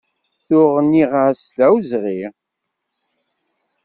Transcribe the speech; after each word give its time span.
Tuɣ 0.47 0.73
nniɣ-as 0.85 1.41
d 1.57 1.59
awezɣi. 1.65 2.21